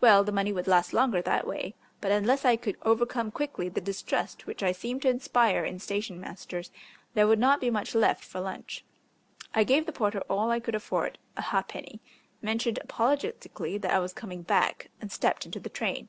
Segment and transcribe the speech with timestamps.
[0.00, 3.80] Well, the money would last longer that way, but unless I could overcome quickly the
[3.80, 6.72] distrust which I seemed to inspire in station masters
[7.14, 8.84] there would not be much left for lunch.
[9.54, 12.00] I gave the porter all I could afford a ha'penny,
[12.42, 16.08] mentioned apologetically that I was coming back, and stepped into the train.